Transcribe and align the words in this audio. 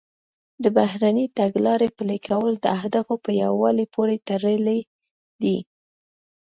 د 0.63 0.65
بهرنۍ 0.77 1.25
تګلارې 1.39 1.89
پلي 1.97 2.19
کول 2.27 2.53
د 2.59 2.65
اهدافو 2.77 3.15
په 3.25 3.31
یووالي 3.43 3.85
پورې 3.95 4.17
تړلي 4.27 4.79
دي 5.41 5.57